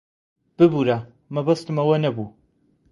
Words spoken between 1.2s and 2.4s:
مەبەستم ئەوە نەبوو.